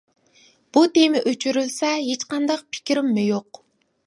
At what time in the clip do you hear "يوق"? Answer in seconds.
3.31-3.63